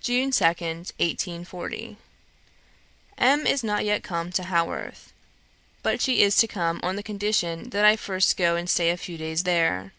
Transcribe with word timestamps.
"June 0.00 0.30
2nd, 0.30 0.94
1840. 0.98 1.98
"M. 3.18 3.46
is 3.46 3.62
not 3.62 3.84
yet 3.84 4.02
come 4.02 4.32
to 4.32 4.42
Haworth; 4.44 5.12
but 5.82 6.00
she 6.00 6.22
is 6.22 6.36
to 6.38 6.48
come 6.48 6.80
on 6.82 6.96
the 6.96 7.02
condition 7.02 7.68
that 7.68 7.84
I 7.84 7.94
first 7.96 8.38
go 8.38 8.56
and 8.56 8.70
stay 8.70 8.88
a 8.88 8.96
few 8.96 9.18
days 9.18 9.42
there. 9.42 9.92